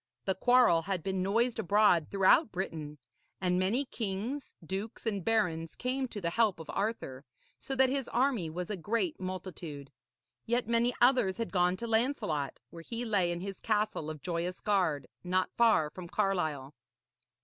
[0.25, 2.97] The quarrel had been noised abroad throughout Britain,
[3.39, 7.23] and many kings, dukes and barons came to the help of Arthur,
[7.59, 9.91] so that his army was a great multitude.
[10.47, 14.59] Yet many others had gone to Lancelot, where he lay in his castle of Joyous
[14.59, 16.73] Gard, not far from Carlisle.